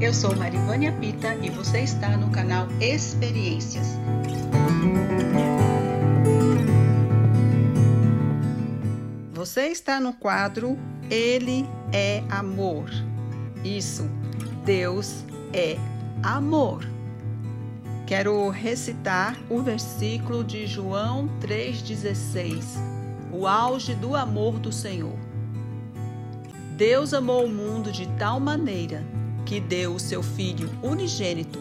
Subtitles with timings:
[0.00, 3.86] Eu sou Marivânia Pita e você está no canal Experiências.
[9.34, 10.78] Você está no quadro
[11.10, 12.88] Ele é Amor.
[13.62, 14.08] Isso,
[14.64, 15.22] Deus
[15.52, 15.76] é
[16.22, 16.88] amor.
[18.06, 22.64] Quero recitar o versículo de João 3,16,
[23.30, 25.18] o auge do amor do Senhor.
[26.74, 31.58] Deus amou o mundo de tal maneira que deu o seu Filho unigênito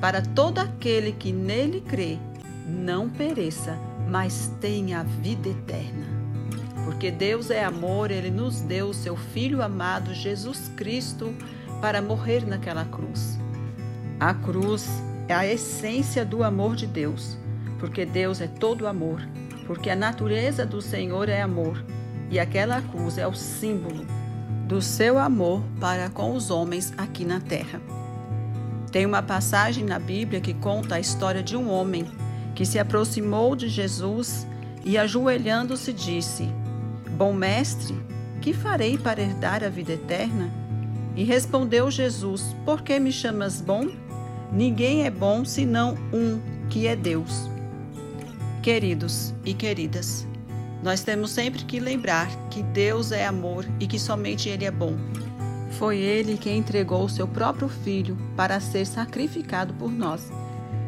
[0.00, 2.18] para todo aquele que nele crê
[2.66, 6.06] não pereça, mas tenha a vida eterna.
[6.84, 11.34] Porque Deus é amor, ele nos deu o seu Filho amado Jesus Cristo
[11.80, 13.38] para morrer naquela cruz.
[14.18, 14.88] A cruz
[15.28, 17.36] é a essência do amor de Deus,
[17.78, 19.20] porque Deus é todo amor,
[19.66, 21.84] porque a natureza do Senhor é amor,
[22.30, 24.19] e aquela cruz é o símbolo
[24.70, 27.82] do seu amor para com os homens aqui na terra.
[28.92, 32.06] Tem uma passagem na Bíblia que conta a história de um homem
[32.54, 34.46] que se aproximou de Jesus
[34.84, 36.48] e, ajoelhando-se, disse:
[37.18, 38.00] Bom mestre,
[38.40, 40.48] que farei para herdar a vida eterna?
[41.16, 43.88] E respondeu Jesus: Por que me chamas bom?
[44.52, 47.50] Ninguém é bom senão um, que é Deus.
[48.62, 50.28] Queridos e queridas,
[50.82, 54.96] nós temos sempre que lembrar que Deus é amor e que somente Ele é bom.
[55.72, 60.30] Foi Ele quem entregou o seu próprio Filho para ser sacrificado por nós.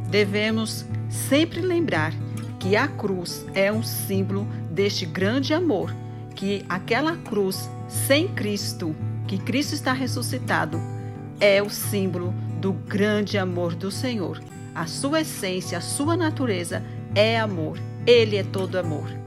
[0.08, 2.12] Devemos sempre lembrar
[2.58, 5.94] que a cruz é um símbolo deste grande amor,
[6.34, 8.94] que aquela cruz sem Cristo,
[9.26, 10.80] que Cristo está ressuscitado,
[11.40, 14.40] é o símbolo do grande amor do Senhor.
[14.74, 16.82] A sua essência, a sua natureza
[17.14, 17.78] é amor.
[18.06, 19.22] Ele é todo amor.